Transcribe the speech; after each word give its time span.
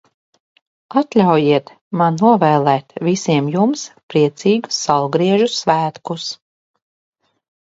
Atļaujiet 1.01 1.67
man 2.01 2.17
novēlēt 2.21 2.95
visiem 3.09 3.51
jums 3.57 3.85
priecīgus 4.15 4.81
Saulgriežu 4.87 5.51
svētkus! 5.59 6.27